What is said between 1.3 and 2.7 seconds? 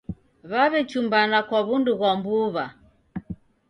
kwa wundu ghwa mbuw'a